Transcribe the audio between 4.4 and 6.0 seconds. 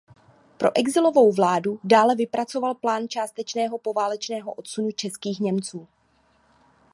odsunu českých Němců.